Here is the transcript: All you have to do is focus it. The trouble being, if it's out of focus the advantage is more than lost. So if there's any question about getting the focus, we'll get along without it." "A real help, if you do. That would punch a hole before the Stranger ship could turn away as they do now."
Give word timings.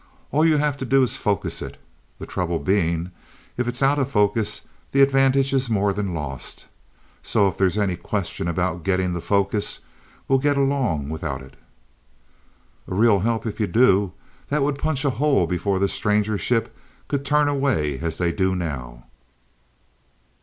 All 0.31 0.43
you 0.43 0.57
have 0.57 0.77
to 0.77 0.83
do 0.85 1.03
is 1.03 1.15
focus 1.15 1.61
it. 1.61 1.79
The 2.17 2.25
trouble 2.25 2.57
being, 2.57 3.11
if 3.55 3.67
it's 3.67 3.83
out 3.83 3.99
of 3.99 4.09
focus 4.09 4.61
the 4.93 5.01
advantage 5.03 5.53
is 5.53 5.69
more 5.69 5.93
than 5.93 6.15
lost. 6.15 6.65
So 7.21 7.47
if 7.47 7.55
there's 7.55 7.77
any 7.77 7.95
question 7.95 8.47
about 8.47 8.83
getting 8.83 9.13
the 9.13 9.21
focus, 9.21 9.81
we'll 10.27 10.39
get 10.39 10.57
along 10.57 11.09
without 11.09 11.43
it." 11.43 11.55
"A 12.87 12.95
real 12.95 13.19
help, 13.19 13.45
if 13.45 13.59
you 13.59 13.67
do. 13.67 14.13
That 14.49 14.63
would 14.63 14.79
punch 14.79 15.05
a 15.05 15.11
hole 15.11 15.45
before 15.45 15.77
the 15.77 15.87
Stranger 15.87 16.35
ship 16.39 16.75
could 17.07 17.23
turn 17.23 17.47
away 17.47 17.99
as 17.99 18.17
they 18.17 18.31
do 18.31 18.55
now." 18.55 19.05